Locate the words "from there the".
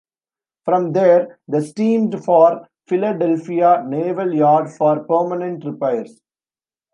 0.65-1.61